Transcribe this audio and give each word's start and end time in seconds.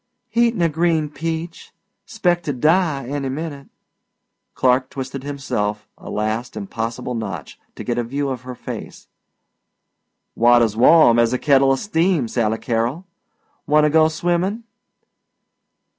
"Eatin' 0.33 0.63
a 0.63 0.67
green 0.67 1.11
peach. 1.11 1.71
'Spect 2.07 2.43
to 2.45 2.53
die 2.53 3.05
any 3.05 3.29
minute." 3.29 3.67
Clark 4.55 4.89
twisted 4.89 5.21
himself 5.21 5.87
a 5.95 6.09
last 6.09 6.57
impossible 6.57 7.13
notch 7.13 7.59
to 7.75 7.83
get 7.83 7.99
a 7.99 8.03
view 8.03 8.29
of 8.29 8.41
her 8.41 8.55
face. 8.55 9.09
"Water's 10.35 10.75
warm 10.75 11.19
as 11.19 11.33
a 11.33 11.37
kettla 11.37 11.77
steam, 11.77 12.27
Sally 12.27 12.57
Carol. 12.57 13.05
Wanta 13.67 13.91
go 13.91 14.07
swimmin'?" 14.07 14.63